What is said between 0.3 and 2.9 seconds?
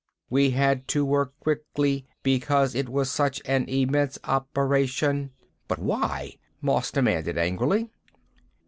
We had to work quickly because it